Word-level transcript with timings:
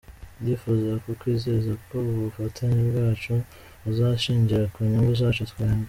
Ndifuza 0.41 0.91
kukwizeza 1.03 1.71
ko 1.87 1.95
ubufatanye 2.11 2.81
bwacu 2.89 3.33
buzashingira 3.83 4.63
ku 4.73 4.79
nyungu 4.89 5.13
zacu 5.21 5.43
twembi. 5.51 5.79